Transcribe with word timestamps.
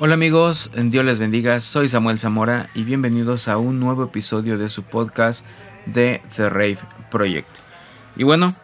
Hola 0.00 0.14
amigos, 0.14 0.72
Dios 0.74 1.04
les 1.04 1.20
bendiga, 1.20 1.60
soy 1.60 1.86
Samuel 1.86 2.18
Zamora 2.18 2.68
y 2.74 2.82
bienvenidos 2.82 3.46
a 3.46 3.58
un 3.58 3.78
nuevo 3.78 4.02
episodio 4.02 4.58
de 4.58 4.68
su 4.68 4.82
podcast 4.82 5.46
de 5.86 6.20
The 6.34 6.48
Rave 6.48 6.78
Project. 7.12 7.46
Y 8.16 8.24
bueno, 8.24 8.56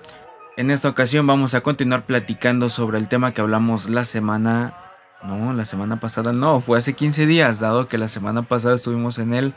en 0.57 0.73
esta 0.73 0.89
ocasión 0.89 1.29
vamos 1.29 1.55
a 1.55 1.61
continuar 1.61 2.05
platicando 2.05 2.69
sobre 2.69 2.99
el 2.99 3.07
tema 3.07 3.33
que 3.33 3.43
hablamos 3.43 3.89
la 3.89 4.05
semana... 4.05 4.75
No, 5.23 5.53
la 5.53 5.67
semana 5.67 6.01
pasada 6.01 6.33
no, 6.33 6.61
fue 6.61 6.79
hace 6.79 6.95
15 6.95 7.27
días, 7.27 7.61
dado 7.61 7.87
que 7.87 7.97
la 7.97 8.09
semana 8.09 8.43
pasada 8.43 8.75
estuvimos 8.75 9.21
en 9.21 9.33
el 9.33 9.55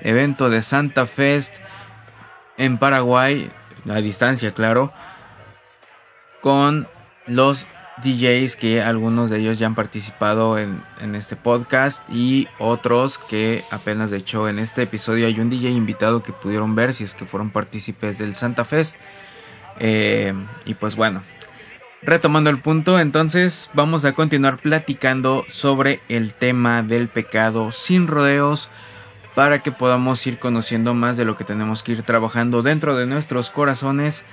evento 0.00 0.48
de 0.48 0.62
Santa 0.62 1.04
Fest 1.04 1.54
en 2.56 2.78
Paraguay, 2.78 3.52
a 3.90 3.96
distancia 3.96 4.54
claro, 4.54 4.90
con 6.40 6.88
los 7.26 7.66
DJs 8.02 8.56
que 8.56 8.82
algunos 8.82 9.30
de 9.30 9.38
ellos 9.38 9.58
ya 9.58 9.66
han 9.66 9.74
participado 9.74 10.58
en, 10.58 10.82
este 11.14 11.36
podcast 11.36 12.02
y 12.10 12.48
otros 12.58 13.18
que 13.18 13.64
apenas 13.70 14.10
de 14.10 14.18
hecho 14.18 14.48
en 14.48 14.58
este 14.58 14.82
episodio 14.82 15.26
hay 15.26 15.40
un 15.40 15.50
DJ 15.50 15.70
invitado 15.70 16.22
que 16.22 16.32
pudieron 16.32 16.74
ver 16.74 16.94
si 16.94 17.04
es 17.04 17.14
que 17.14 17.24
fueron 17.24 17.50
partícipes 17.50 18.18
del 18.18 18.34
Santa 18.34 18.64
Fest. 18.64 18.96
Eh, 19.78 20.34
y 20.64 20.74
pues 20.74 20.96
bueno, 20.96 21.22
retomando 22.02 22.50
el 22.50 22.60
punto, 22.60 22.98
entonces 22.98 23.70
vamos 23.74 24.04
a 24.04 24.12
continuar 24.12 24.58
platicando 24.58 25.44
sobre 25.48 26.00
el 26.08 26.34
tema 26.34 26.82
del 26.82 27.08
pecado 27.08 27.72
sin 27.72 28.06
rodeos 28.06 28.68
para 29.34 29.62
que 29.62 29.72
podamos 29.72 30.26
ir 30.26 30.38
conociendo 30.38 30.94
más 30.94 31.16
de 31.16 31.24
lo 31.24 31.36
que 31.36 31.44
tenemos 31.44 31.82
que 31.82 31.92
ir 31.92 32.02
trabajando 32.02 32.62
dentro 32.62 32.96
de 32.96 33.06
nuestros 33.06 33.50
corazones 33.50 34.24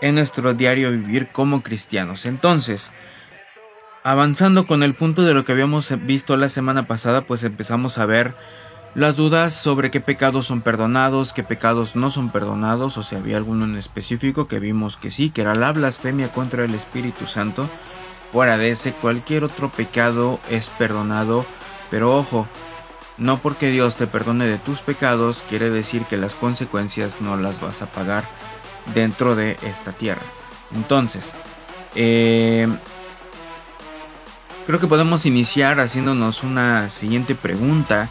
en 0.00 0.14
nuestro 0.14 0.54
diario 0.54 0.90
vivir 0.90 1.28
como 1.28 1.62
cristianos. 1.62 2.26
Entonces, 2.26 2.92
avanzando 4.02 4.66
con 4.66 4.82
el 4.82 4.94
punto 4.94 5.22
de 5.22 5.34
lo 5.34 5.44
que 5.44 5.52
habíamos 5.52 5.92
visto 6.06 6.36
la 6.36 6.48
semana 6.48 6.86
pasada, 6.86 7.22
pues 7.22 7.42
empezamos 7.44 7.98
a 7.98 8.06
ver 8.06 8.34
las 8.94 9.16
dudas 9.16 9.52
sobre 9.52 9.90
qué 9.90 10.00
pecados 10.00 10.46
son 10.46 10.62
perdonados, 10.62 11.32
qué 11.32 11.42
pecados 11.42 11.96
no 11.96 12.08
son 12.08 12.30
perdonados, 12.30 12.96
o 12.96 13.02
si 13.02 13.14
había 13.14 13.36
alguno 13.36 13.64
en 13.64 13.76
específico 13.76 14.48
que 14.48 14.58
vimos 14.58 14.96
que 14.96 15.10
sí, 15.10 15.30
que 15.30 15.42
era 15.42 15.54
la 15.54 15.72
blasfemia 15.72 16.28
contra 16.28 16.64
el 16.64 16.74
Espíritu 16.74 17.26
Santo. 17.26 17.68
Fuera 18.32 18.58
de 18.58 18.70
ese, 18.70 18.92
cualquier 18.92 19.44
otro 19.44 19.68
pecado 19.68 20.40
es 20.50 20.68
perdonado, 20.68 21.44
pero 21.90 22.16
ojo, 22.16 22.46
no 23.18 23.38
porque 23.38 23.70
Dios 23.70 23.96
te 23.96 24.06
perdone 24.06 24.46
de 24.46 24.58
tus 24.58 24.80
pecados 24.80 25.42
quiere 25.48 25.70
decir 25.70 26.02
que 26.02 26.16
las 26.16 26.34
consecuencias 26.34 27.20
no 27.20 27.36
las 27.36 27.60
vas 27.60 27.82
a 27.82 27.86
pagar 27.86 28.24
dentro 28.94 29.34
de 29.34 29.56
esta 29.62 29.92
tierra. 29.92 30.22
Entonces, 30.74 31.34
eh, 31.94 32.68
creo 34.66 34.80
que 34.80 34.86
podemos 34.86 35.26
iniciar 35.26 35.80
haciéndonos 35.80 36.42
una 36.42 36.90
siguiente 36.90 37.34
pregunta 37.34 38.08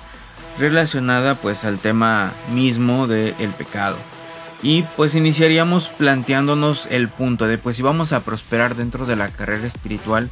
relacionada 0.58 1.36
pues 1.36 1.66
al 1.66 1.80
tema 1.80 2.32
mismo 2.54 3.08
del 3.08 3.50
pecado. 3.58 3.98
Y 4.64 4.84
pues 4.96 5.16
iniciaríamos 5.16 5.90
planteándonos 5.90 6.88
el 6.90 7.10
punto 7.10 7.48
de 7.48 7.58
pues 7.58 7.76
si 7.76 7.84
vamos 7.84 8.14
a 8.14 8.22
prosperar 8.22 8.76
dentro 8.76 9.06
de 9.06 9.16
la 9.16 9.28
carrera 9.28 9.68
espiritual, 9.68 10.30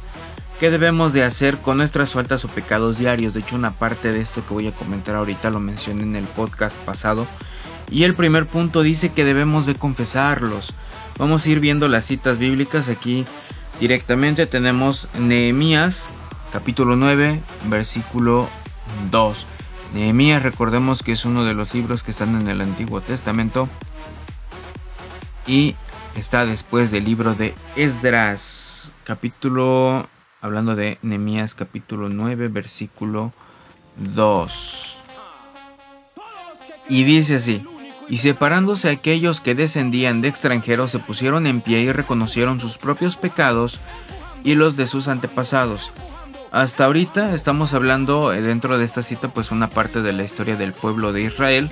¿qué 0.58 0.70
debemos 0.70 1.12
de 1.12 1.22
hacer 1.22 1.58
con 1.58 1.76
nuestras 1.76 2.12
faltas 2.12 2.44
o 2.44 2.48
pecados 2.48 2.98
diarios? 2.98 3.34
De 3.34 3.40
hecho 3.40 3.54
una 3.54 3.72
parte 3.72 4.12
de 4.12 4.20
esto 4.20 4.44
que 4.46 4.54
voy 4.54 4.66
a 4.66 4.72
comentar 4.72 5.14
ahorita 5.14 5.50
lo 5.50 5.60
mencioné 5.60 6.02
en 6.02 6.16
el 6.16 6.24
podcast 6.24 6.78
pasado 6.78 7.26
y 7.90 8.04
el 8.04 8.14
primer 8.14 8.46
punto 8.46 8.82
dice 8.82 9.12
que 9.12 9.24
debemos 9.24 9.66
de 9.66 9.74
confesarlos. 9.74 10.74
Vamos 11.18 11.46
a 11.46 11.50
ir 11.50 11.60
viendo 11.60 11.88
las 11.88 12.04
citas 12.04 12.38
bíblicas 12.38 12.88
aquí 12.88 13.24
directamente. 13.80 14.46
Tenemos 14.46 15.08
Nehemías 15.18 16.10
capítulo 16.52 16.96
9 16.96 17.40
versículo 17.68 18.48
2. 19.10 19.46
Nehemías 19.94 20.42
recordemos 20.42 21.02
que 21.02 21.12
es 21.12 21.24
uno 21.24 21.44
de 21.44 21.54
los 21.54 21.72
libros 21.72 22.02
que 22.02 22.10
están 22.10 22.40
en 22.40 22.48
el 22.48 22.60
Antiguo 22.60 23.00
Testamento 23.00 23.68
y 25.46 25.76
está 26.16 26.46
después 26.46 26.90
del 26.90 27.04
libro 27.04 27.34
de 27.34 27.54
Esdras 27.76 28.90
capítulo 29.04 30.08
hablando 30.40 30.74
de 30.74 30.98
Nehemías 31.02 31.54
capítulo 31.54 32.08
9 32.08 32.48
versículo 32.48 33.32
2. 33.96 34.98
Y 36.88 37.04
dice 37.04 37.36
así: 37.36 37.64
y 38.08 38.18
separándose 38.18 38.90
aquellos 38.90 39.40
que 39.40 39.54
descendían 39.54 40.20
de 40.20 40.28
extranjeros 40.28 40.90
se 40.90 40.98
pusieron 40.98 41.46
en 41.46 41.60
pie 41.60 41.80
y 41.80 41.92
reconocieron 41.92 42.60
sus 42.60 42.78
propios 42.78 43.16
pecados 43.16 43.80
y 44.42 44.54
los 44.54 44.76
de 44.76 44.86
sus 44.86 45.08
antepasados. 45.08 45.92
Hasta 46.52 46.84
ahorita 46.84 47.34
estamos 47.34 47.74
hablando 47.74 48.32
eh, 48.32 48.40
dentro 48.40 48.78
de 48.78 48.84
esta 48.84 49.02
cita 49.02 49.28
pues 49.28 49.50
una 49.50 49.68
parte 49.68 50.02
de 50.02 50.12
la 50.12 50.22
historia 50.22 50.56
del 50.56 50.72
pueblo 50.72 51.12
de 51.12 51.22
Israel 51.22 51.70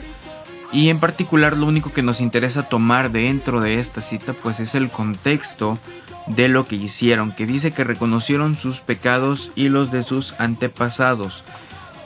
y 0.72 0.88
en 0.88 0.98
particular 0.98 1.56
lo 1.56 1.66
único 1.66 1.93
que 1.93 2.03
nos 2.03 2.20
interesa 2.20 2.69
tomar 2.69 3.12
dentro 3.12 3.60
de 3.60 3.78
esta 3.78 4.00
cita 4.00 4.32
pues 4.32 4.59
es 4.59 4.75
el 4.75 4.88
contexto 4.88 5.78
de 6.26 6.49
lo 6.49 6.66
que 6.66 6.76
hicieron, 6.76 7.32
que 7.32 7.47
dice 7.47 7.72
que 7.72 7.84
reconocieron 7.84 8.56
sus 8.56 8.81
pecados 8.81 9.53
y 9.54 9.69
los 9.69 9.93
de 9.93 10.03
sus 10.03 10.34
antepasados 10.38 11.44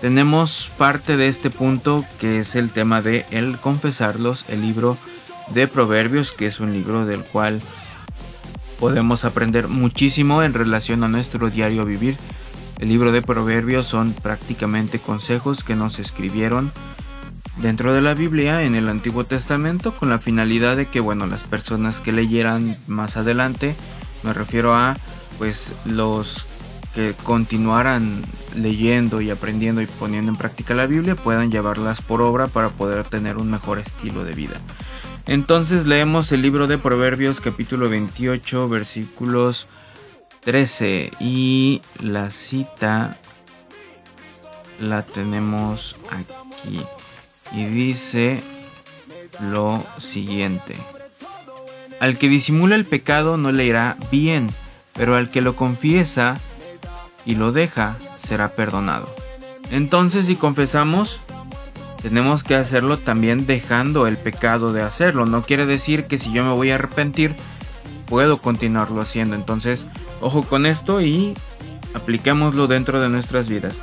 tenemos 0.00 0.70
parte 0.76 1.16
de 1.16 1.28
este 1.28 1.50
punto 1.50 2.04
que 2.20 2.38
es 2.38 2.54
el 2.54 2.70
tema 2.70 3.02
de 3.02 3.24
el 3.30 3.58
confesarlos, 3.58 4.44
el 4.48 4.62
libro 4.62 4.96
de 5.54 5.68
Proverbios, 5.68 6.32
que 6.32 6.46
es 6.46 6.60
un 6.60 6.72
libro 6.72 7.06
del 7.06 7.22
cual 7.22 7.60
podemos 8.78 9.24
aprender 9.24 9.68
muchísimo 9.68 10.42
en 10.42 10.54
relación 10.54 11.02
a 11.04 11.08
nuestro 11.08 11.50
diario 11.50 11.84
vivir. 11.84 12.16
El 12.78 12.88
libro 12.88 13.10
de 13.10 13.22
Proverbios 13.22 13.86
son 13.86 14.12
prácticamente 14.12 14.98
consejos 14.98 15.64
que 15.64 15.76
nos 15.76 15.98
escribieron 15.98 16.72
dentro 17.56 17.94
de 17.94 18.02
la 18.02 18.12
Biblia 18.12 18.62
en 18.62 18.74
el 18.74 18.88
Antiguo 18.88 19.24
Testamento 19.24 19.94
con 19.94 20.10
la 20.10 20.18
finalidad 20.18 20.76
de 20.76 20.86
que 20.86 21.00
bueno, 21.00 21.26
las 21.26 21.44
personas 21.44 22.00
que 22.00 22.12
leyeran 22.12 22.76
más 22.86 23.16
adelante, 23.16 23.74
me 24.22 24.34
refiero 24.34 24.74
a 24.74 24.96
pues 25.38 25.72
los 25.86 26.46
que 26.96 27.14
continuaran 27.22 28.22
leyendo 28.54 29.20
y 29.20 29.30
aprendiendo 29.30 29.82
y 29.82 29.86
poniendo 29.86 30.32
en 30.32 30.38
práctica 30.38 30.72
la 30.72 30.86
Biblia 30.86 31.14
puedan 31.14 31.50
llevarlas 31.50 32.00
por 32.00 32.22
obra 32.22 32.46
para 32.46 32.70
poder 32.70 33.04
tener 33.04 33.36
un 33.36 33.50
mejor 33.50 33.78
estilo 33.78 34.24
de 34.24 34.32
vida. 34.32 34.58
Entonces 35.26 35.84
leemos 35.84 36.32
el 36.32 36.40
libro 36.40 36.66
de 36.66 36.78
Proverbios 36.78 37.42
capítulo 37.42 37.90
28 37.90 38.70
versículos 38.70 39.68
13 40.40 41.10
y 41.20 41.82
la 42.00 42.30
cita 42.30 43.18
la 44.80 45.02
tenemos 45.02 45.96
aquí 46.10 46.80
y 47.52 47.66
dice 47.66 48.42
lo 49.50 49.84
siguiente. 49.98 50.74
Al 52.00 52.16
que 52.16 52.30
disimula 52.30 52.74
el 52.74 52.86
pecado 52.86 53.36
no 53.36 53.52
le 53.52 53.66
irá 53.66 53.98
bien, 54.10 54.48
pero 54.94 55.14
al 55.14 55.28
que 55.28 55.42
lo 55.42 55.56
confiesa 55.56 56.40
y 57.26 57.34
lo 57.34 57.52
deja, 57.52 57.96
será 58.18 58.52
perdonado. 58.52 59.14
Entonces 59.70 60.26
si 60.26 60.36
confesamos, 60.36 61.20
tenemos 62.00 62.44
que 62.44 62.54
hacerlo 62.54 62.98
también 62.98 63.46
dejando 63.46 64.06
el 64.06 64.16
pecado 64.16 64.72
de 64.72 64.82
hacerlo. 64.82 65.26
No 65.26 65.42
quiere 65.42 65.66
decir 65.66 66.04
que 66.04 66.18
si 66.18 66.32
yo 66.32 66.44
me 66.44 66.52
voy 66.52 66.70
a 66.70 66.76
arrepentir, 66.76 67.34
puedo 68.06 68.38
continuarlo 68.38 69.00
haciendo. 69.00 69.34
Entonces, 69.34 69.86
ojo 70.20 70.42
con 70.42 70.66
esto 70.66 71.00
y 71.00 71.34
apliquémoslo 71.94 72.68
dentro 72.68 73.00
de 73.00 73.08
nuestras 73.08 73.48
vidas. 73.48 73.82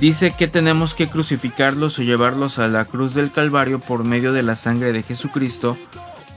Dice 0.00 0.32
que 0.36 0.48
tenemos 0.48 0.94
que 0.94 1.08
crucificarlos 1.08 1.98
o 1.98 2.02
llevarlos 2.02 2.58
a 2.58 2.68
la 2.68 2.84
cruz 2.84 3.14
del 3.14 3.30
Calvario 3.30 3.78
por 3.78 4.04
medio 4.04 4.32
de 4.32 4.42
la 4.42 4.56
sangre 4.56 4.92
de 4.92 5.02
Jesucristo, 5.02 5.78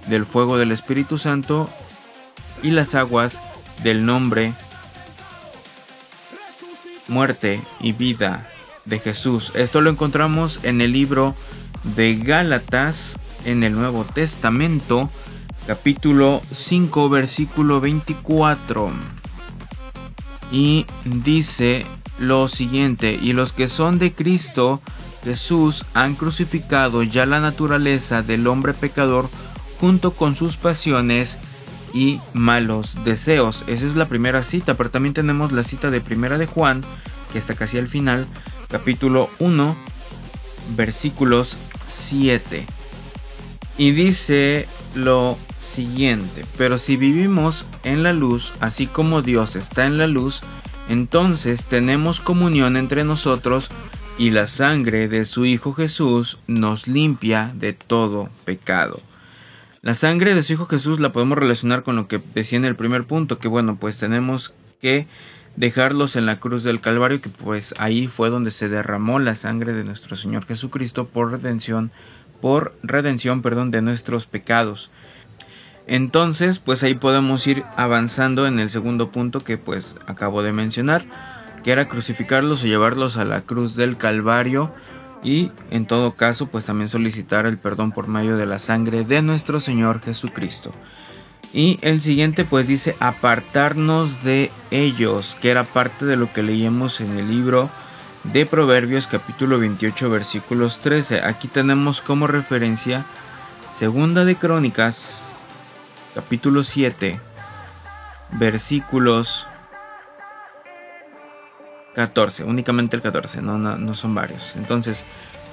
del 0.07 0.25
fuego 0.25 0.57
del 0.57 0.72
Espíritu 0.72 1.17
Santo 1.17 1.69
y 2.61 2.72
las 2.72 2.95
aguas 2.95 3.41
del 3.83 4.05
nombre 4.05 4.53
muerte 7.07 7.61
y 7.79 7.91
vida 7.91 8.47
de 8.85 8.99
Jesús. 8.99 9.52
Esto 9.55 9.81
lo 9.81 9.90
encontramos 9.90 10.59
en 10.63 10.81
el 10.81 10.91
libro 10.91 11.35
de 11.96 12.16
Gálatas 12.16 13.19
en 13.46 13.63
el 13.63 13.73
Nuevo 13.73 14.03
Testamento, 14.05 15.09
capítulo 15.67 16.41
5, 16.52 17.09
versículo 17.09 17.79
24. 17.81 18.91
Y 20.52 20.85
dice 21.05 21.85
lo 22.19 22.47
siguiente, 22.47 23.17
y 23.19 23.34
los 23.34 23.53
que 23.53 23.67
son 23.67 23.99
de 23.99 24.13
Cristo 24.13 24.81
Jesús 25.23 25.85
han 25.96 26.13
crucificado 26.13 27.01
ya 27.01 27.25
la 27.25 27.40
naturaleza 27.40 28.22
del 28.22 28.47
hombre 28.47 28.73
pecador 28.73 29.28
junto 29.79 30.11
con 30.11 30.35
sus 30.35 30.55
pasiones 30.55 31.40
y 31.96 32.20
malos 32.34 33.03
deseos. 33.06 33.64
Esa 33.68 33.86
es 33.86 33.96
la 33.96 34.06
primera 34.06 34.44
cita, 34.44 34.76
pero 34.76 34.92
también 34.92 35.14
tenemos 35.14 35.53
la 35.53 35.64
cita 35.64 35.90
de 35.90 36.02
Primera 36.02 36.38
de 36.38 36.46
Juan, 36.46 36.84
que 37.32 37.40
está 37.40 37.56
casi 37.56 37.78
al 37.78 37.88
final, 37.88 38.28
capítulo 38.70 39.30
1, 39.40 39.76
versículos 40.76 41.58
7. 41.88 42.66
Y 43.78 43.92
dice 43.92 44.68
lo 44.94 45.38
siguiente, 45.58 46.46
pero 46.58 46.78
si 46.78 46.97
vivimos 46.97 47.66
en 47.84 48.03
la 48.03 48.12
luz, 48.12 48.52
así 48.59 48.88
como 48.88 49.22
Dios 49.22 49.56
está 49.56 49.86
en 49.86 49.97
la 49.97 50.08
luz, 50.08 50.44
Entonces 50.88 51.66
tenemos 51.66 52.20
comunión 52.20 52.78
entre 52.78 53.03
nosotros 53.03 53.72
y 54.18 54.30
la 54.30 54.47
sangre 54.47 55.08
de 55.08 55.26
su 55.26 55.46
Hijo 55.46 55.74
Jesús 55.74 56.38
nos 56.47 56.88
limpia 56.88 57.52
de 57.56 57.74
todo 57.74 58.30
pecado. 58.46 59.02
La 59.85 59.93
sangre 59.93 60.34
de 60.34 60.41
su 60.41 60.53
Hijo 60.53 60.66
Jesús 60.66 60.99
la 60.99 61.11
podemos 61.11 61.37
relacionar 61.37 61.84
con 61.84 61.96
lo 61.96 62.08
que 62.08 62.20
decía 62.34 62.58
en 62.58 62.66
el 62.66 62.76
primer 62.76 63.03
punto, 63.03 63.37
que 63.37 63.47
bueno, 63.47 63.76
pues 63.76 63.99
tenemos 63.99 64.55
que 64.82 65.05
dejarlos 65.58 66.16
en 66.16 66.26
la 66.26 66.40
cruz 66.40 66.64
del 66.64 66.82
Calvario, 66.82 67.22
que 67.22 67.29
pues 67.29 67.76
ahí 67.78 68.08
fue 68.08 68.32
donde 68.32 68.49
se 68.49 68.67
derramó 68.67 69.20
la 69.20 69.35
sangre 69.35 69.73
de 69.73 69.84
nuestro 69.84 70.16
Señor 70.16 70.47
Jesucristo 70.47 71.05
por 71.05 71.29
redención, 71.29 71.91
por 72.41 72.73
redención, 72.82 73.43
perdón, 73.43 73.70
de 73.70 73.84
nuestros 73.84 74.26
pecados. 74.26 74.90
Entonces, 75.85 76.58
pues 76.58 76.82
ahí 76.82 76.96
podemos 76.96 77.46
ir 77.46 77.61
avanzando 77.78 78.47
en 78.47 78.58
el 78.58 78.72
segundo 78.72 79.11
punto 79.11 79.41
que 79.41 79.59
pues 79.59 79.97
acabo 80.08 80.41
de 80.41 80.52
mencionar, 80.52 81.05
que 81.64 81.72
era 81.72 81.87
crucificarlos 81.87 82.64
o 82.64 82.66
llevarlos 82.66 83.17
a 83.17 83.26
la 83.26 83.41
cruz 83.41 83.76
del 83.76 83.97
Calvario 83.97 84.73
y 85.25 85.51
en 85.72 85.87
todo 85.87 86.13
caso 86.13 86.45
pues 86.45 86.66
también 86.66 86.87
solicitar 86.87 87.47
el 87.47 87.57
perdón 87.57 87.91
por 87.91 88.07
medio 88.07 88.37
de 88.37 88.45
la 88.45 88.59
sangre 88.59 89.03
de 89.03 89.23
nuestro 89.23 89.59
Señor 89.59 89.99
Jesucristo. 89.99 90.72
Y 91.51 91.79
el 91.81 91.99
siguiente 91.99 92.45
pues 92.45 92.67
dice 92.67 92.95
apartarnos 92.99 94.23
de 94.23 94.51
ellos, 94.69 95.35
que 95.41 95.49
era 95.49 95.63
parte 95.63 96.05
de 96.05 96.16
lo 96.16 96.31
que 96.31 96.43
leíamos 96.43 97.01
en 97.01 97.17
el 97.17 97.27
libro 97.27 97.69
de 98.23 98.45
Proverbios 98.45 99.07
capítulo 99.07 99.57
28 99.57 100.09
versículos 100.11 100.79
13. 100.79 101.22
Aquí 101.22 101.47
tenemos 101.47 102.01
como 102.01 102.27
referencia 102.27 103.03
Segunda 103.72 104.25
de 104.25 104.35
Crónicas 104.35 105.23
capítulo 106.13 106.63
7 106.63 107.19
versículos 108.33 109.47
14, 111.96 112.44
únicamente 112.44 112.96
el 112.96 113.02
14, 113.02 113.42
no, 113.42 113.58
no, 113.58 113.94
son 113.94 114.14
varios. 114.14 114.56
Entonces, 114.56 115.06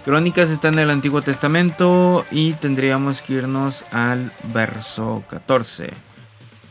Crónicas 0.05 0.51
está 0.51 0.69
en 0.69 0.81
el 0.81 0.91
Antiguo 0.91 1.23
Testamento 1.23 2.27
y 2.31 2.53
tendríamos 2.55 3.23
que 3.23 3.35
irnos 3.35 3.85
al 3.93 4.31
verso 4.53 5.23
14. 5.31 5.91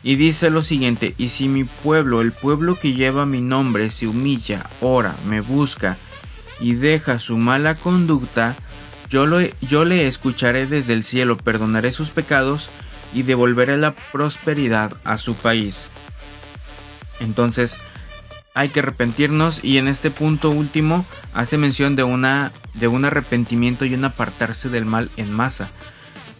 Y 0.04 0.16
dice 0.16 0.50
lo 0.50 0.62
siguiente, 0.62 1.14
y 1.16 1.30
si 1.30 1.48
mi 1.48 1.64
pueblo, 1.64 2.20
el 2.20 2.32
pueblo 2.32 2.74
que 2.74 2.92
lleva 2.92 3.24
mi 3.24 3.40
nombre, 3.40 3.90
se 3.90 4.06
humilla, 4.06 4.68
ora, 4.80 5.14
me 5.26 5.40
busca 5.40 5.96
y 6.60 6.74
deja 6.74 7.18
su 7.18 7.38
mala 7.38 7.76
conducta, 7.76 8.54
yo, 9.08 9.26
lo, 9.26 9.40
yo 9.60 9.84
le 9.84 10.06
escucharé 10.06 10.66
desde 10.66 10.92
el 10.92 11.04
cielo, 11.04 11.36
perdonaré 11.36 11.92
sus 11.92 12.10
pecados 12.10 12.68
y 13.14 13.22
devolveré 13.22 13.76
la 13.76 13.94
prosperidad 14.12 14.96
a 15.04 15.18
su 15.18 15.34
país. 15.34 15.88
Entonces, 17.20 17.78
hay 18.54 18.68
que 18.68 18.80
arrepentirnos 18.80 19.64
y 19.64 19.78
en 19.78 19.88
este 19.88 20.10
punto 20.10 20.50
último 20.50 21.04
hace 21.32 21.56
mención 21.56 21.96
de 21.96 22.02
una 22.02 22.52
de 22.74 22.88
un 22.88 23.04
arrepentimiento 23.04 23.84
y 23.84 23.94
un 23.94 24.04
apartarse 24.04 24.68
del 24.68 24.84
mal 24.84 25.10
en 25.16 25.32
masa. 25.32 25.70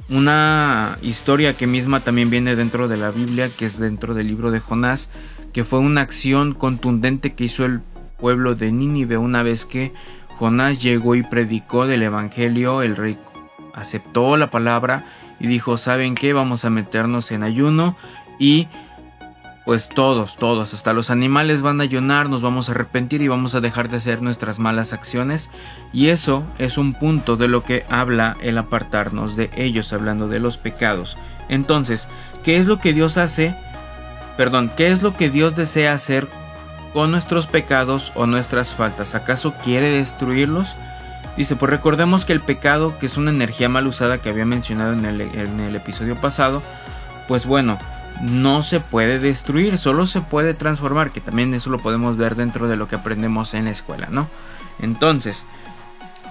Una 0.09 0.99
historia 1.01 1.57
que 1.57 1.67
misma 1.67 2.01
también 2.01 2.29
viene 2.29 2.57
dentro 2.57 2.89
de 2.89 2.97
la 2.97 3.11
Biblia, 3.11 3.49
que 3.49 3.65
es 3.65 3.79
dentro 3.79 4.15
del 4.15 4.27
libro 4.27 4.51
de 4.51 4.61
Jonás, 4.61 5.11
que 5.53 5.65
fue 5.65 5.79
una 5.79 6.03
acción 6.03 6.55
contundente 6.55 7.33
que 7.33 7.45
hizo 7.45 7.65
el 7.65 7.81
pueblo 8.19 8.55
de 8.55 8.73
Nínive 8.73 9.17
una 9.17 9.43
vez 9.43 9.65
que 9.65 9.93
Jonás 10.39 10.83
llegó 10.83 11.15
y 11.15 11.23
predicó 11.23 11.87
del 11.87 12.03
evangelio, 12.03 12.83
el 12.83 12.97
rey 12.97 13.19
aceptó 13.75 14.37
la 14.37 14.51
palabra 14.51 15.07
y 15.41 15.47
dijo, 15.47 15.79
"¿Saben 15.79 16.15
qué? 16.15 16.33
Vamos 16.33 16.65
a 16.65 16.71
meternos 16.71 17.31
en 17.31 17.43
ayuno 17.43 17.97
y 18.39 18.69
pues 19.65 19.89
todos, 19.89 20.37
todos, 20.37 20.75
hasta 20.75 20.93
los 20.93 21.11
animales 21.11 21.63
van 21.63 21.81
a 21.81 21.85
ayunar, 21.85 22.29
nos 22.29 22.43
vamos 22.43 22.69
a 22.69 22.73
arrepentir 22.73 23.23
y 23.23 23.29
vamos 23.29 23.55
a 23.55 23.61
dejar 23.61 23.89
de 23.89 23.99
hacer 23.99 24.21
nuestras 24.21 24.59
malas 24.59 24.93
acciones. 24.93 25.51
Y 25.93 26.09
eso 26.09 26.43
es 26.59 26.79
un 26.79 26.95
punto 26.95 27.37
de 27.37 27.49
lo 27.49 27.63
que 27.63 27.85
habla 27.89 28.37
el 28.41 28.59
apartarnos 28.59 29.37
de 29.37 29.51
ellos, 29.57 29.93
hablando 29.93 30.29
de 30.29 30.41
los 30.41 30.59
pecados. 30.59 31.17
Entonces, 31.49 32.09
¿qué 32.43 32.57
es 32.57 32.67
lo 32.67 32.81
que 32.81 32.93
Dios 32.93 33.19
hace? 33.19 33.55
Perdón, 34.37 34.71
¿qué 34.77 34.91
es 34.91 35.03
lo 35.03 35.17
que 35.17 35.31
Dios 35.31 35.55
desea 35.55 35.93
hacer 35.93 36.27
con 36.93 37.13
nuestros 37.13 37.47
pecados 37.47 38.11
o 38.17 38.27
nuestras 38.27 38.75
faltas? 38.75 39.15
¿Acaso 39.15 39.55
quiere 39.63 39.91
destruirlos? 39.91 40.75
Dice, 41.37 41.55
pues 41.55 41.71
recordemos 41.71 42.25
que 42.25 42.33
el 42.33 42.41
pecado, 42.41 42.99
que 42.99 43.07
es 43.07 43.17
una 43.17 43.31
energía 43.31 43.69
mal 43.69 43.87
usada 43.87 44.19
que 44.19 44.29
había 44.29 44.45
mencionado 44.45 44.93
en 44.93 45.05
el, 45.05 45.21
en 45.21 45.61
el 45.61 45.77
episodio 45.77 46.17
pasado, 46.17 46.63
pues 47.29 47.47
bueno, 47.47 47.79
no 48.21 48.63
se 48.63 48.81
puede 48.81 49.19
destruir, 49.19 49.79
solo 49.79 50.07
se 50.07 50.21
puede 50.21 50.55
transformar, 50.55 51.11
que 51.11 51.21
también 51.21 51.55
eso 51.55 51.71
lo 51.71 51.79
podemos 51.79 52.17
ver 52.17 52.37
dentro 52.37 52.69
de 52.69 52.77
lo 52.77 52.89
que 52.89 52.97
aprendemos 52.97 53.55
en 53.55 53.65
la 53.65 53.71
escuela, 53.71 54.09
¿no? 54.11 54.29
Entonces, 54.81 55.45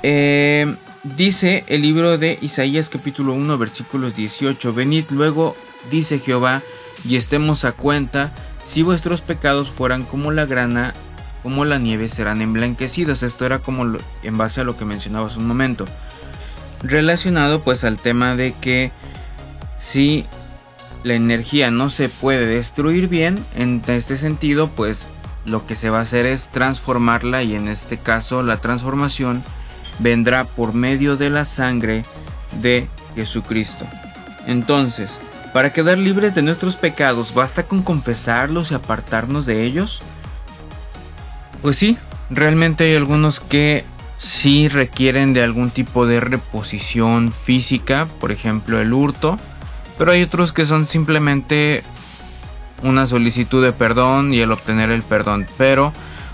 eh, 0.04 0.76
dice 1.04 1.64
el 1.68 1.82
libro 1.82 2.18
de 2.18 2.38
Isaías 2.42 2.90
capítulo 2.90 3.34
1 3.34 3.58
versículos 3.58 4.16
18, 4.16 4.74
venid 4.74 5.06
luego, 5.10 5.56
dice 5.90 6.20
Jehová, 6.20 6.62
y 7.08 7.16
estemos 7.16 7.66
a 7.66 7.72
cuenta, 7.72 8.32
si 8.64 8.84
vuestros 8.84 9.22
pecados 9.22 9.70
fueran 9.70 10.04
como 10.04 10.32
la 10.32 10.46
grana, 10.46 10.94
como 11.44 11.66
la 11.66 11.80
nieve 11.80 12.10
serán 12.10 12.42
emblanquecidos. 12.42 13.24
Esto 13.24 13.46
era 13.46 13.60
como 13.60 13.98
en 14.24 14.38
base 14.38 14.62
a 14.62 14.64
lo 14.64 14.78
que 14.78 14.86
mencionaba 14.86 15.28
hace 15.28 15.40
un 15.40 15.48
momento. 15.48 15.86
Relacionado 16.84 17.62
pues 17.62 17.84
al 17.84 17.98
tema 17.98 18.36
de 18.36 18.54
que 18.60 18.92
si 19.78 20.26
la 21.04 21.16
energía 21.16 21.72
no 21.72 21.90
se 21.90 22.10
puede 22.10 22.46
destruir 22.46 23.08
bien, 23.08 23.44
en 23.56 23.82
este 23.88 24.18
sentido 24.18 24.70
pues 24.70 25.10
lo 25.46 25.66
que 25.66 25.76
se 25.76 25.90
va 25.90 26.00
a 26.00 26.04
hacer 26.04 26.26
es 26.26 26.50
transformarla 26.50 27.44
y 27.44 27.56
en 27.56 27.68
este 27.68 27.98
caso 27.98 28.44
la 28.44 28.62
transformación 28.62 29.44
vendrá 30.00 30.44
por 30.44 30.74
medio 30.74 31.18
de 31.18 31.30
la 31.30 31.46
sangre 31.46 32.04
de 32.62 32.88
Jesucristo. 33.16 33.86
Entonces, 34.46 35.20
para 35.54 35.74
quedar 35.74 35.98
libres 35.98 36.36
de 36.36 36.42
nuestros 36.42 36.76
pecados, 36.76 37.34
¿basta 37.34 37.64
con 37.64 37.82
confesarlos 37.84 38.72
y 38.72 38.76
apartarnos 38.76 39.46
de 39.46 39.64
ellos? 39.64 40.02
Pues 41.62 41.78
sí, 41.78 41.98
realmente 42.30 42.86
hay 42.86 42.96
algunos 42.96 43.40
que 43.40 43.84
sí 44.18 44.70
requieren 44.70 45.34
de 45.34 45.44
algún 45.44 45.72
tipo 45.72 46.06
de 46.06 46.20
reposición 46.20 47.32
física, 47.32 48.08
por 48.20 48.32
ejemplo 48.32 48.80
el 48.80 48.94
hurto, 48.94 49.38
pero 50.02 50.14
hay 50.14 50.24
otros 50.24 50.52
que 50.52 50.66
son 50.66 50.88
simplemente 50.88 51.84
una 52.82 53.06
solicitud 53.06 53.64
de 53.64 53.72
perdón 53.72 54.34
y 54.34 54.40
el 54.40 54.52
obtener 54.52 54.90
el 54.90 55.04
perdón. 55.04 55.46
Pero 55.60 55.94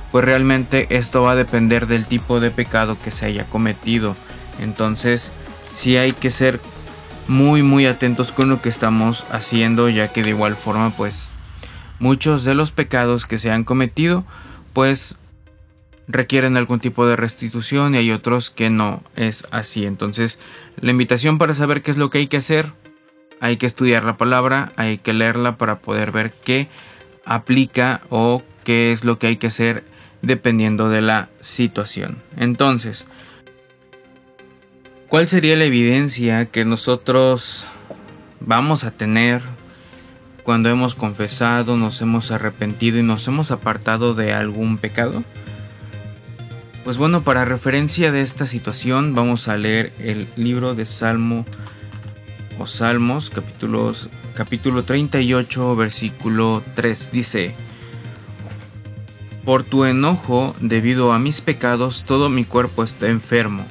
pues 0.10 0.24
realmente 0.24 0.88
esto 0.90 1.24
va 1.24 1.32
a 1.32 1.36
depender 1.36 1.86
del 1.86 2.06
tipo 2.06 2.40
de 2.40 2.50
pecado 2.50 2.96
que 3.04 3.12
se 3.12 3.26
haya 3.26 3.44
cometido. 3.44 4.16
Entonces 4.62 5.34
sí 5.76 5.98
hay 5.98 6.14
que 6.14 6.32
ser 6.32 6.62
muy 7.28 7.62
muy 7.62 7.88
atentos 7.88 8.32
con 8.32 8.48
lo 8.48 8.62
que 8.62 8.70
estamos 8.70 9.26
haciendo 9.32 9.90
ya 9.90 10.14
que 10.14 10.24
de 10.24 10.30
igual 10.30 10.56
forma 10.56 10.92
pues 10.92 11.34
muchos 12.00 12.46
de 12.46 12.56
los 12.56 12.72
pecados 12.72 13.26
que 13.26 13.38
se 13.38 13.52
han 13.52 13.66
cometido 13.66 14.24
pues 14.72 15.18
requieren 16.08 16.56
algún 16.56 16.80
tipo 16.80 17.06
de 17.06 17.18
restitución 17.18 17.96
y 17.96 17.98
hay 17.98 18.12
otros 18.14 18.50
que 18.50 18.70
no 18.70 19.04
es 19.18 19.46
así. 19.52 19.86
Entonces 19.86 20.40
la 20.80 20.92
invitación 20.92 21.38
para 21.38 21.54
saber 21.54 21.82
qué 21.82 21.92
es 21.92 21.98
lo 21.98 22.10
que 22.10 22.20
hay 22.20 22.28
que 22.28 22.38
hacer 22.38 22.72
hay 23.40 23.58
que 23.58 23.66
estudiar 23.66 24.04
la 24.04 24.18
palabra, 24.18 24.72
hay 24.76 24.98
que 24.98 25.14
leerla 25.14 25.58
para 25.58 25.80
poder 25.80 26.12
ver 26.12 26.32
qué 26.32 26.68
aplica 27.26 28.02
o 28.10 28.44
qué 28.64 28.92
es 28.92 29.04
lo 29.04 29.20
que 29.20 29.28
hay 29.28 29.38
que 29.38 29.48
hacer 29.48 29.84
dependiendo 30.22 30.90
de 30.90 31.02
la 31.02 31.30
situación. 31.40 32.18
Entonces, 32.38 33.08
¿cuál 35.08 35.28
sería 35.28 35.56
la 35.56 35.66
evidencia 35.66 36.46
que 36.46 36.66
nosotros 36.66 37.68
vamos 38.40 38.84
a 38.84 38.92
tener 38.92 39.42
cuando 40.44 40.70
hemos 40.70 40.96
confesado, 40.96 41.78
nos 41.78 42.02
hemos 42.02 42.32
arrepentido 42.32 42.98
y 42.98 43.04
nos 43.04 43.28
hemos 43.28 43.52
apartado 43.52 44.14
de 44.14 44.34
algún 44.34 44.78
pecado? 44.78 45.24
Pues 46.84 46.98
bueno, 46.98 47.22
para 47.22 47.44
referencia 47.44 48.14
de 48.14 48.22
esta 48.22 48.46
situación 48.46 49.14
vamos 49.14 49.50
a 49.50 49.58
leer 49.58 49.92
el 50.00 50.30
libro 50.38 50.74
de 50.74 50.86
Salmo 50.86 51.46
o 52.60 52.66
Salmos, 52.66 53.30
capítulos, 53.30 54.10
capítulo 54.34 54.84
38, 54.84 55.76
versículo 55.76 56.64
3, 56.76 57.12
dice, 57.12 57.56
Por 59.46 59.64
tu 59.64 59.86
enojo, 59.86 60.56
debido 60.60 61.14
a 61.14 61.20
mis 61.20 61.42
pecados, 61.42 62.04
todo 62.04 62.30
mi 62.30 62.44
cuerpo 62.46 62.84
está 62.84 63.08
enfermo. 63.08 63.66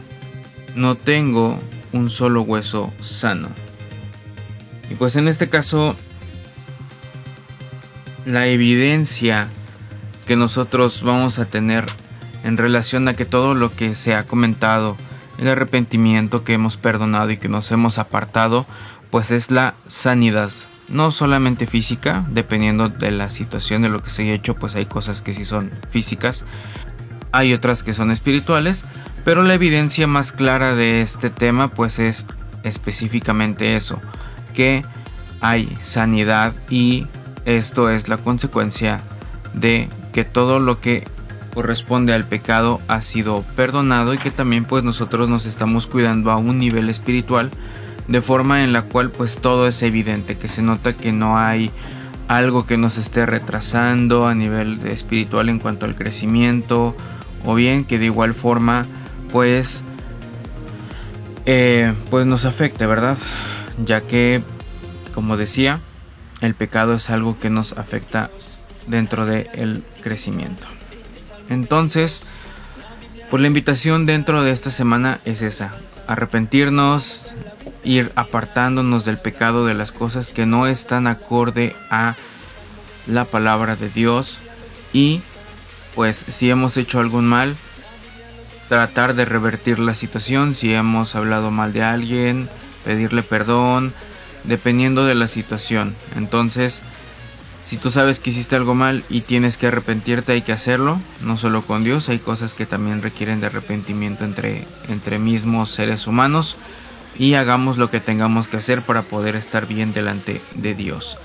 No 0.75 0.95
tengo 0.95 1.59
un 1.93 2.11
solo 2.11 2.43
hueso 2.43 2.93
sano. 3.01 3.49
Y 4.91 4.95
pues 4.95 5.17
en 5.17 5.29
este 5.29 5.49
caso, 5.49 5.97
la 8.25 8.47
evidencia 8.47 9.49
que 10.27 10.37
nosotros 10.37 11.03
vamos 11.03 11.39
a 11.39 11.47
tener 11.47 11.87
en 12.45 12.57
relación 12.57 13.09
a 13.09 13.15
que 13.15 13.25
todo 13.25 13.55
lo 13.55 13.73
que 13.75 13.95
se 13.95 14.15
ha 14.15 14.25
comentado 14.27 14.97
el 15.39 15.49
arrepentimiento 15.49 16.45
que 16.45 16.55
hemos 16.55 16.77
perdonado 16.77 17.31
y 17.31 17.37
que 17.37 17.49
nos 17.49 17.71
hemos 17.73 17.99
apartado, 17.99 18.67
pues 19.11 19.31
es 19.31 19.51
la 19.51 19.75
sanidad. 19.87 20.51
no 20.89 21.11
solamente 21.11 21.67
física, 21.67 22.25
dependiendo 22.31 22.89
de 22.89 23.11
la 23.11 23.29
situación 23.29 23.83
de 23.83 23.89
lo 23.89 24.03
que 24.03 24.11
se 24.11 24.23
haya 24.23 24.35
hecho, 24.35 24.55
pues 24.55 24.77
hay 24.77 24.87
cosas 24.87 25.21
que 25.21 25.35
sí 25.35 25.45
son 25.45 25.73
físicas, 25.91 26.45
hay 27.33 27.53
otras 27.53 27.83
que 27.83 27.93
son 27.93 28.13
espirituales, 28.13 28.85
pero 29.25 29.43
la 29.43 29.55
evidencia 29.55 30.07
más 30.07 30.31
clara 30.31 30.77
de 30.77 31.03
este 31.03 31.29
tema 31.29 31.75
pues 31.75 31.99
es 31.99 32.25
específicamente 32.63 33.75
eso, 33.75 34.01
que 34.55 34.85
hay 35.41 35.77
sanidad 35.83 36.55
y 36.71 37.09
esto 37.47 37.91
es 37.91 38.09
la 38.09 38.19
consecuencia 38.19 39.01
de 39.55 39.89
que 40.13 40.25
todo 40.25 40.61
lo 40.61 40.81
que 40.81 41.07
corresponde 41.57 42.13
al 42.13 42.27
pecado 42.27 42.83
ha 42.87 43.01
sido 43.01 43.43
perdonado 43.57 44.13
y 44.13 44.19
que 44.19 44.31
también 44.31 44.67
pues 44.67 44.85
nosotros 44.85 45.27
nos 45.31 45.47
estamos 45.47 45.87
cuidando 45.87 46.31
a 46.31 46.37
un 46.37 46.59
nivel 46.59 46.91
espiritual 46.91 47.51
de 48.09 48.21
forma 48.21 48.63
en 48.63 48.75
la 48.75 48.83
cual 48.83 49.11
pues 49.11 49.39
todo 49.39 49.67
es 49.67 49.83
evidente, 49.83 50.37
que 50.37 50.49
se 50.49 50.61
nota 50.61 50.93
que 50.93 51.13
no 51.13 51.39
hay 51.39 51.71
algo 52.29 52.67
que 52.67 52.77
nos 52.77 52.99
esté 52.99 53.25
retrasando 53.25 54.27
a 54.27 54.35
nivel 54.35 54.87
espiritual 54.87 55.49
en 55.49 55.59
cuanto 55.59 55.87
al 55.87 55.95
crecimiento 55.95 56.95
o 57.43 57.55
bien 57.55 57.87
que 57.87 57.99
de 57.99 58.05
igual 58.05 58.35
forma 58.35 58.85
pues 59.33 59.83
eh, 61.47 61.95
pues 62.11 62.27
nos 62.27 62.45
afecte, 62.45 62.85
¿verdad? 62.85 63.17
Ya 63.83 64.03
que 64.03 64.43
como 65.15 65.39
decía, 65.39 65.81
el 66.43 66.55
pecado 66.55 66.93
es 66.93 67.09
algo 67.09 67.39
que 67.39 67.49
nos 67.49 67.73
afecta 67.79 68.31
dentro 68.87 69.25
del 69.25 69.83
crecimiento. 70.03 70.76
Entonces, 71.49 72.23
pues 73.31 73.41
la 73.41 73.49
invitación 73.49 74.07
dentro 74.07 74.43
de 74.43 74.53
esta 74.53 74.71
semana 74.71 75.21
es 75.25 75.43
esa, 75.43 75.75
arrepentirnos, 76.07 77.35
ir 77.83 78.13
apartándonos 78.15 79.05
del 79.05 79.19
pecado, 79.19 79.67
de 79.67 79.75
las 79.75 79.93
cosas 79.93 80.31
que 80.31 80.47
no 80.47 80.67
están 80.67 81.07
acorde 81.07 81.75
a 81.91 82.17
la 83.07 83.25
palabra 83.25 83.77
de 83.77 83.89
Dios. 83.89 84.39
Y 84.93 85.21
pues 85.95 86.17
si 86.17 86.51
hemos 86.51 86.77
hecho 86.77 87.01
algún 87.01 87.27
mal, 87.27 87.57
tratar 88.69 89.15
de 89.15 89.25
revertir 89.25 89.79
la 89.79 89.95
situación, 89.95 90.55
si 90.55 90.75
hemos 90.75 91.15
hablado 91.15 91.51
mal 91.51 91.73
de 91.73 91.83
alguien, 91.83 92.49
pedirle 92.85 93.23
perdón, 93.23 93.93
dependiendo 94.45 95.05
de 95.05 95.15
la 95.15 95.29
situación. 95.29 95.95
Entonces, 96.17 96.83
si 97.67 97.79
tú 97.79 97.91
sabes 97.91 98.21
que 98.21 98.31
hiciste 98.31 98.55
algo 98.55 98.77
mal 98.77 99.03
y 99.11 99.23
tienes 99.23 99.57
que 99.57 99.67
arrepentirte, 99.67 100.31
hay 100.31 100.43
que 100.43 100.53
hacerlo, 100.53 101.01
no 101.23 101.37
solo 101.37 101.63
con 101.63 101.83
Dios, 101.83 102.09
hay 102.09 102.21
cosas 102.21 102.55
que 102.55 102.65
también 102.65 103.03
requieren 103.03 103.41
de 103.41 103.49
arrepentimiento 103.49 104.25
entre, 104.25 104.65
entre 104.89 105.19
mismos 105.19 105.73
seres 105.73 106.07
humanos 106.07 106.57
y 107.19 107.35
hagamos 107.35 107.77
lo 107.77 107.91
que 107.91 107.99
tengamos 107.99 108.47
que 108.47 108.59
hacer 108.59 108.83
para 108.83 109.03
poder 109.03 109.35
estar 109.35 109.67
bien 109.67 109.93
delante 109.93 110.41
de 110.55 110.77
Dios. 110.77 111.19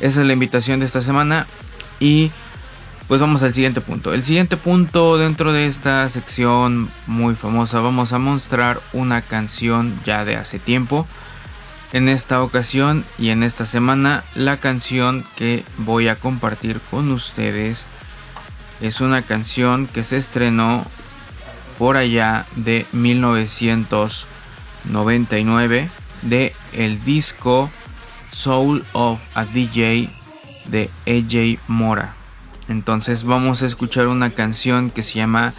Esa 0.00 0.22
es 0.22 0.26
la 0.26 0.32
invitación 0.32 0.80
de 0.80 0.86
esta 0.86 1.02
semana 1.02 1.46
y 2.00 2.30
pues 3.06 3.20
vamos 3.20 3.42
al 3.42 3.52
siguiente 3.52 3.82
punto. 3.82 4.14
El 4.14 4.24
siguiente 4.24 4.56
punto 4.56 5.18
dentro 5.18 5.52
de 5.52 5.66
esta 5.66 6.08
sección 6.08 6.88
muy 7.06 7.34
famosa 7.34 7.80
vamos 7.80 8.14
a 8.14 8.18
mostrar 8.18 8.80
una 8.94 9.20
canción 9.20 9.92
ya 10.06 10.24
de 10.24 10.36
hace 10.36 10.58
tiempo 10.58 11.06
en 11.92 12.08
esta 12.08 12.42
ocasión 12.42 13.04
y 13.18 13.28
en 13.28 13.42
esta 13.42 13.66
semana 13.66 14.24
la 14.34 14.56
canción 14.58 15.22
que 15.36 15.62
voy 15.78 16.08
a 16.08 16.16
compartir 16.16 16.80
con 16.90 17.12
ustedes 17.12 17.86
es 18.80 19.00
una 19.00 19.22
canción 19.22 19.86
que 19.86 20.02
se 20.02 20.16
estrenó 20.16 20.84
por 21.78 21.96
allá 21.96 22.46
de 22.56 22.84
1999 22.92 25.88
de 26.22 26.52
el 26.72 27.04
disco 27.04 27.70
Soul 28.32 28.84
of 28.92 29.20
a 29.34 29.44
DJ 29.44 30.10
de 30.66 30.90
AJ 31.06 31.60
Mora. 31.68 32.16
Entonces 32.68 33.24
vamos 33.24 33.62
a 33.62 33.66
escuchar 33.66 34.06
una 34.06 34.30
canción 34.30 34.90
que 34.90 35.02
se 35.02 35.14
llama 35.14 35.52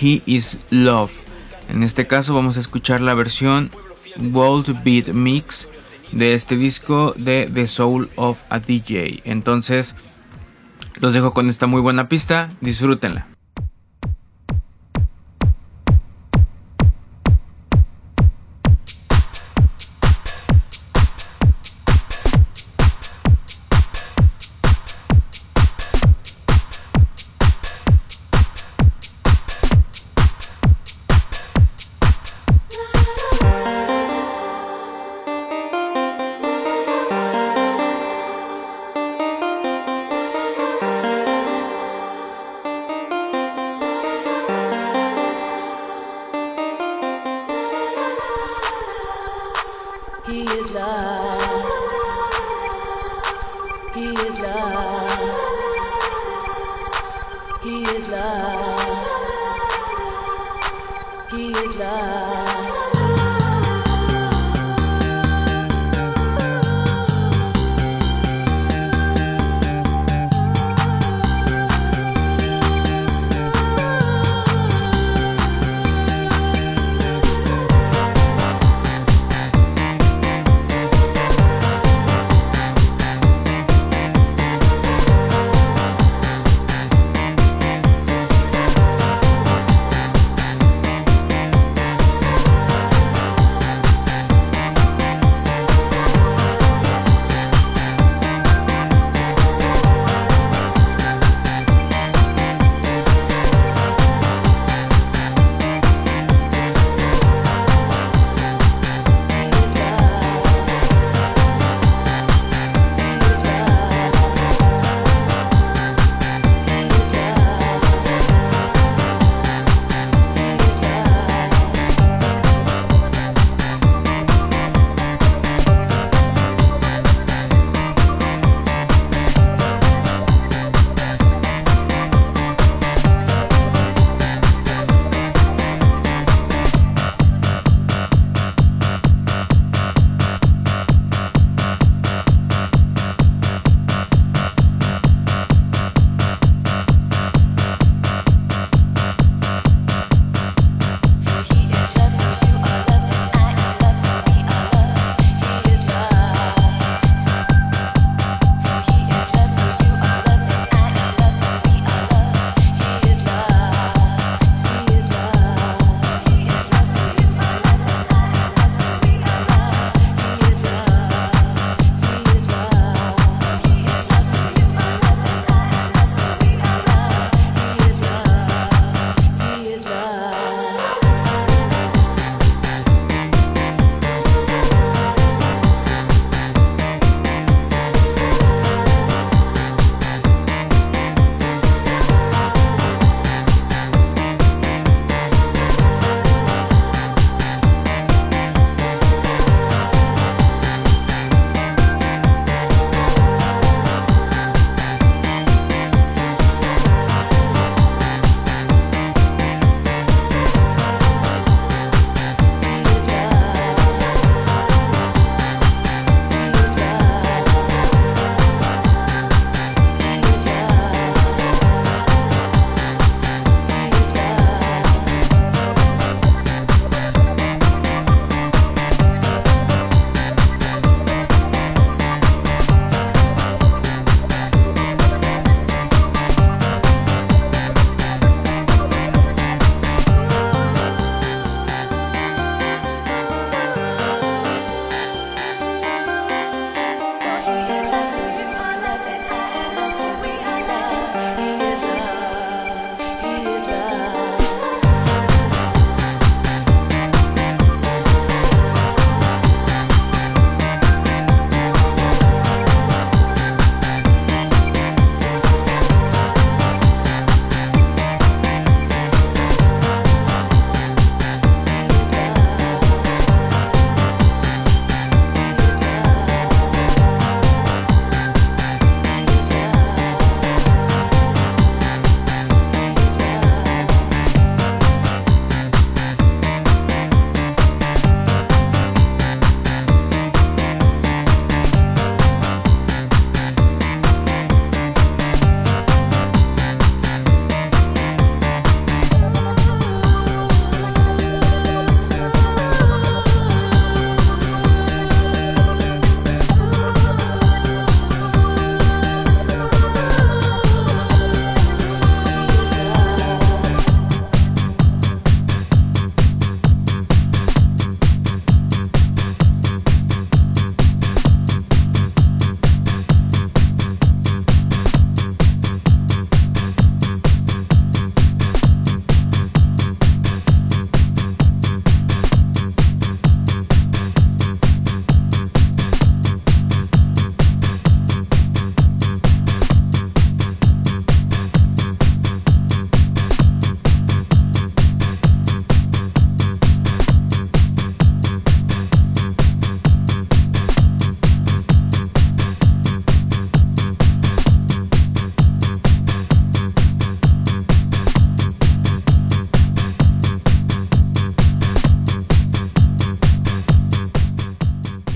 He 0.00 0.22
is 0.24 0.58
Love. 0.70 1.10
En 1.68 1.82
este 1.82 2.06
caso 2.06 2.34
vamos 2.34 2.56
a 2.56 2.60
escuchar 2.60 3.02
la 3.02 3.12
versión 3.14 3.70
World 4.20 4.82
Beat 4.84 5.08
Mix 5.08 5.68
de 6.12 6.34
este 6.34 6.56
disco 6.56 7.14
de 7.16 7.50
The 7.52 7.66
Soul 7.66 8.10
of 8.16 8.42
a 8.48 8.58
DJ. 8.58 9.20
Entonces, 9.24 9.96
los 11.00 11.14
dejo 11.14 11.32
con 11.32 11.48
esta 11.48 11.66
muy 11.66 11.80
buena 11.80 12.08
pista, 12.08 12.50
disfrútenla. 12.60 13.29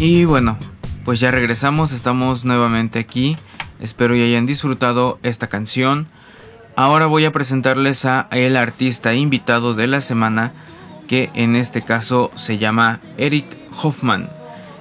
Y 0.05 0.27
bueno, 0.27 0.59
pues 1.07 1.19
ya 1.19 1.31
regresamos, 1.31 1.91
estamos 1.91 2.45
nuevamente 2.45 2.99
aquí. 2.99 3.39
Espero 3.81 4.13
que 4.13 4.27
hayan 4.27 4.45
disfrutado 4.45 5.19
esta 5.23 5.47
canción. 5.47 6.09
Ahora 6.77 7.07
voy 7.07 7.25
a 7.25 7.33
presentarles 7.33 8.05
a 8.05 8.29
el 8.31 8.59
artista 8.59 9.15
invitado 9.15 9.73
de 9.73 9.87
la 9.87 10.03
semana, 10.03 10.53
que 11.09 11.31
en 11.33 11.57
este 11.57 11.81
caso 11.81 12.31
se 12.35 12.59
llama 12.59 13.01
Eric 13.17 13.47
Hoffman. 13.83 14.29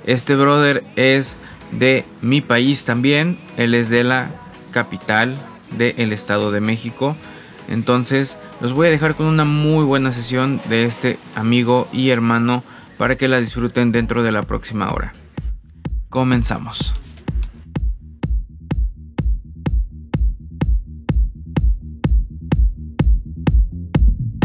Este 0.05 0.35
brother 0.35 0.83
es 0.97 1.37
de 1.71 2.03
mi 2.21 2.41
país 2.41 2.83
también, 2.83 3.37
él 3.55 3.75
es 3.75 3.87
de 3.87 4.03
la 4.03 4.29
capital 4.71 5.37
del 5.77 6.11
Estado 6.11 6.51
de 6.51 6.59
México. 6.59 7.15
Entonces 7.69 8.37
los 8.59 8.73
voy 8.73 8.87
a 8.87 8.91
dejar 8.91 9.15
con 9.15 9.27
una 9.27 9.45
muy 9.45 9.85
buena 9.85 10.11
sesión 10.11 10.59
de 10.67 10.83
este 10.83 11.17
amigo 11.33 11.87
y 11.93 12.09
hermano 12.09 12.61
para 13.03 13.17
que 13.17 13.27
la 13.27 13.37
disfruten 13.37 13.91
dentro 13.91 14.23
de 14.23 14.31
la 14.31 14.41
próxima 14.43 14.87
hora. 14.87 15.13
Comenzamos. 16.09 16.93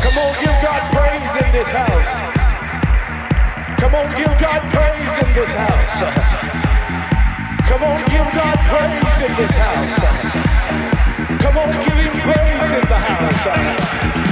Come 0.02 0.18
on, 0.18 0.34
give 0.40 0.58
God 0.60 0.82
praise 0.90 1.36
in 1.40 1.52
this 1.52 1.70
house. 1.70 2.10
Come 3.76 3.94
on, 3.94 4.08
give 4.16 4.36
God 4.40 4.62
praise 4.72 5.18
in 5.22 5.32
this 5.34 5.54
house. 5.54 6.02
Come 7.68 7.84
on, 7.84 8.04
give 8.06 8.26
God 8.34 8.58
praise 8.66 9.20
in 9.24 9.36
this 9.36 9.56
house. 9.56 10.00
Come 11.38 11.58
on, 11.58 11.70
give 11.84 11.94
Him 11.94 12.20
praise 12.26 12.72
in 12.72 12.88
the 12.88 12.98
house. 12.98 14.27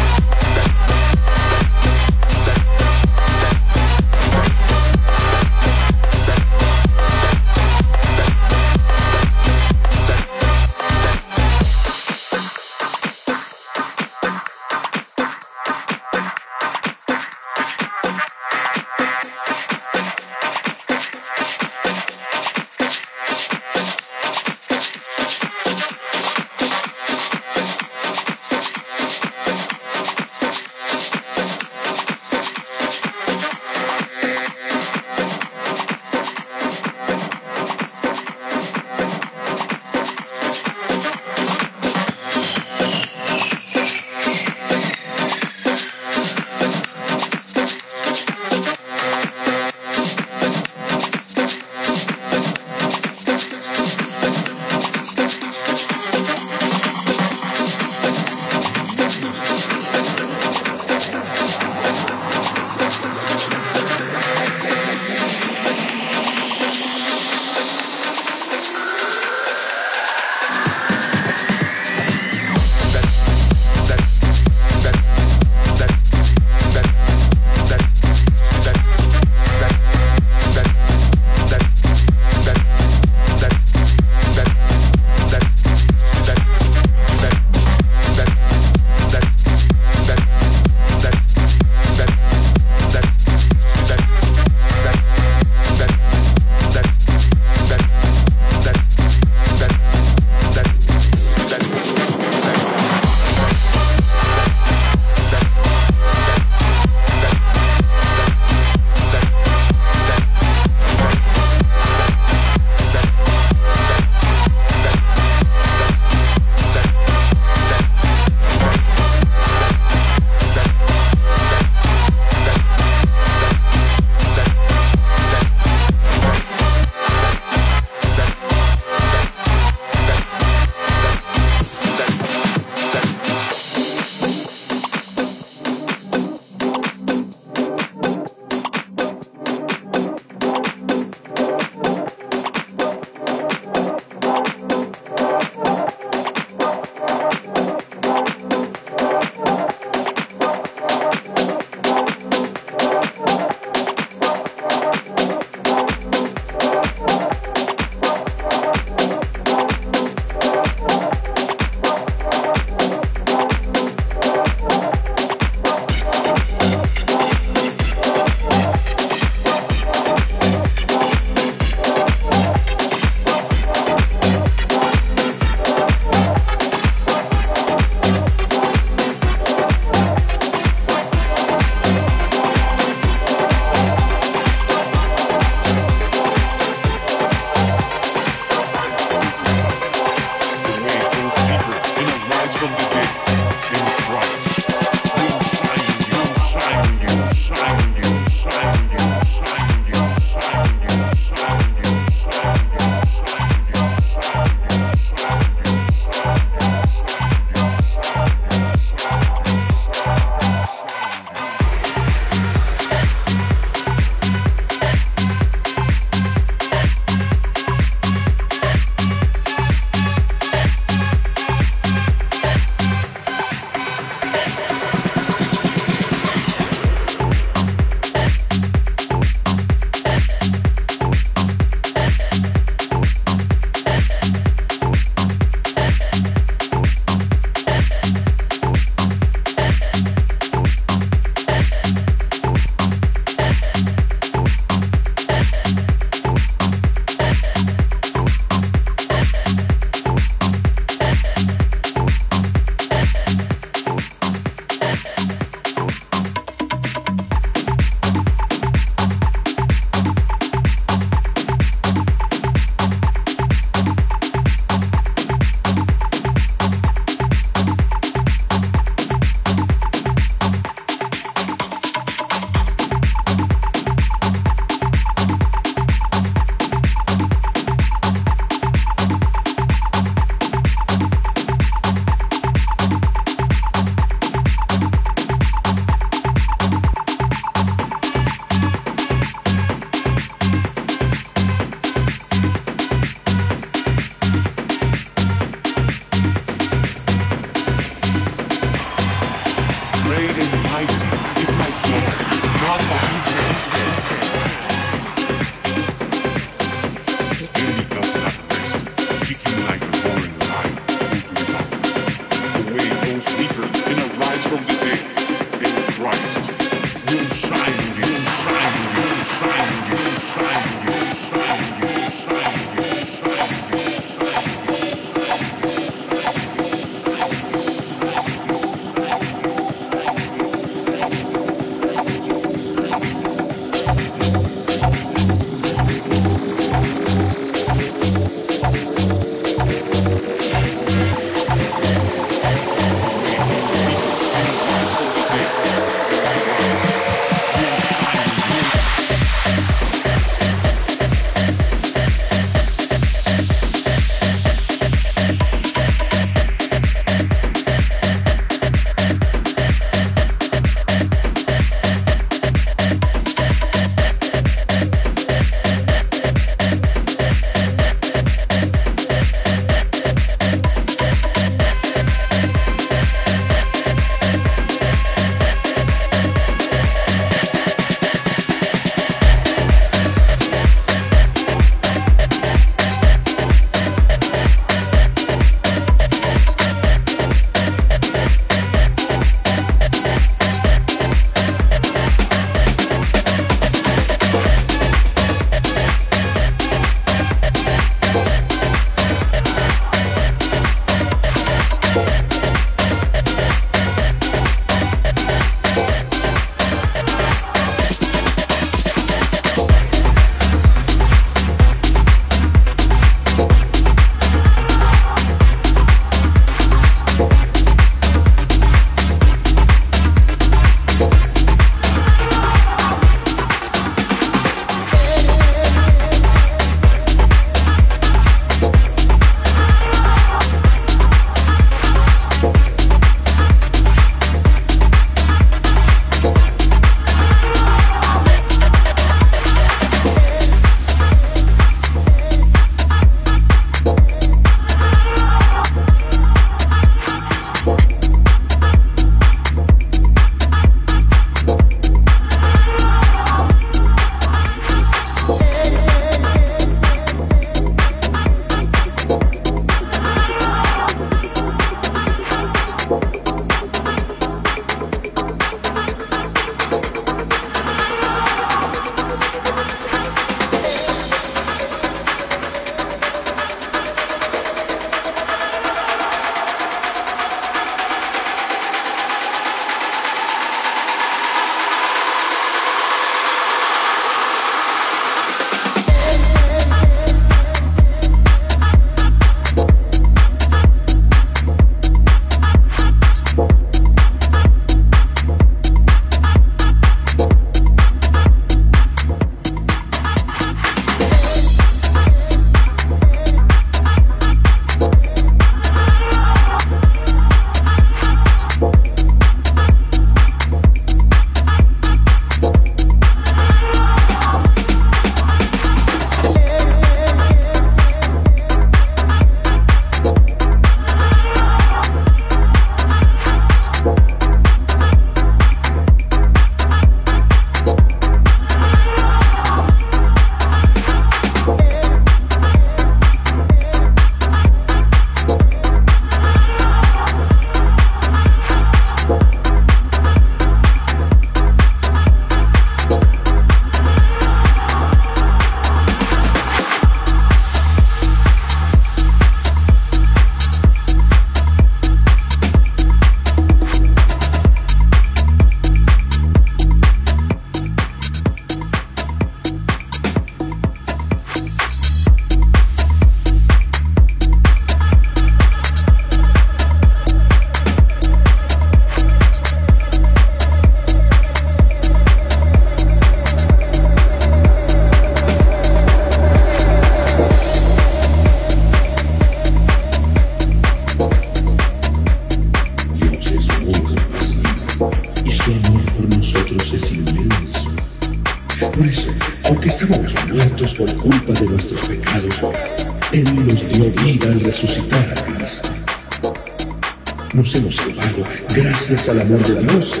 Amor 599.28 599.46
de 599.46 599.60
Dios. 599.62 600.00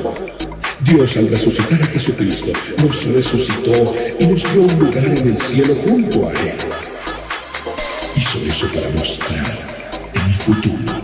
Dios 0.80 1.16
al 1.16 1.28
resucitar 1.28 1.82
a 1.82 1.86
Jesucristo 1.86 2.52
nos 2.82 3.04
resucitó 3.04 3.94
y 4.18 4.26
nos 4.26 4.42
dio 4.52 4.62
un 4.62 4.78
lugar 4.78 5.04
en 5.04 5.28
el 5.28 5.38
cielo 5.38 5.74
junto 5.84 6.28
a 6.28 6.32
Él. 6.32 6.56
Hizo 8.16 8.38
eso 8.46 8.68
para 8.68 8.88
mostrar 8.90 9.58
en 10.14 10.22
el 10.22 10.34
futuro 10.34 11.02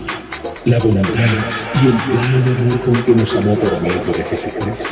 la 0.65 0.79
bondad 0.79 1.05
y 1.75 1.87
el 1.87 1.93
gran 1.93 2.57
amor 2.57 2.81
con 2.81 3.03
que 3.03 3.11
nos 3.11 3.35
amó 3.35 3.55
por 3.59 3.79
medio 3.81 4.11
de 4.11 4.23
Jesucristo. 4.23 4.89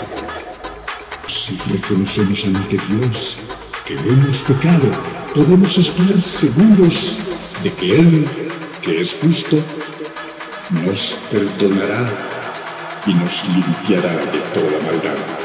Si 1.28 1.58
reconocemos 1.72 2.46
ante 2.46 2.78
Dios 2.90 3.38
que 3.86 3.94
hemos 3.96 4.38
pecado, 4.40 4.92
podemos 5.34 5.78
estar 5.78 6.22
seguros 6.22 7.18
de 7.64 7.72
que 7.72 8.00
Él, 8.00 8.26
que 8.82 9.02
es 9.02 9.16
justo, 9.22 9.58
nos 10.86 11.18
perdonará 11.32 12.33
y 13.06 13.14
nos 13.14 13.47
limpiará 13.47 14.14
de 14.26 14.39
toda 14.54 14.80
maldad. 14.86 15.43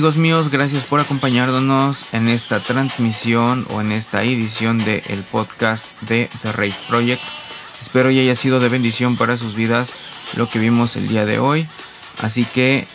Amigos 0.00 0.16
míos, 0.16 0.48
gracias 0.48 0.84
por 0.84 0.98
acompañarnos 0.98 2.14
en 2.14 2.30
esta 2.30 2.58
transmisión 2.58 3.66
o 3.68 3.82
en 3.82 3.92
esta 3.92 4.22
edición 4.22 4.78
del 4.78 5.02
el 5.08 5.22
podcast 5.24 6.00
de 6.00 6.26
The 6.40 6.52
Rage 6.52 6.78
Project. 6.88 7.20
Espero 7.82 8.10
y 8.10 8.18
haya 8.18 8.34
sido 8.34 8.60
de 8.60 8.70
bendición 8.70 9.18
para 9.18 9.36
sus 9.36 9.54
vidas 9.54 9.92
lo 10.38 10.48
que 10.48 10.58
vimos 10.58 10.96
el 10.96 11.06
día 11.06 11.26
de 11.26 11.38
hoy. 11.38 11.68
Así 12.22 12.46
que 12.46 12.88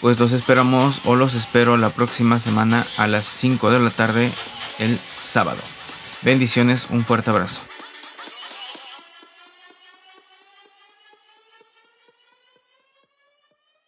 pues 0.00 0.18
los 0.18 0.32
esperamos 0.32 1.02
o 1.04 1.16
los 1.16 1.34
espero 1.34 1.76
la 1.76 1.90
próxima 1.90 2.40
semana 2.40 2.86
a 2.96 3.08
las 3.08 3.26
5 3.26 3.70
de 3.70 3.80
la 3.80 3.90
tarde 3.90 4.32
el 4.78 4.98
sábado. 5.20 5.60
Bendiciones, 6.22 6.86
un 6.88 7.04
fuerte 7.04 7.28
abrazo. 7.28 7.60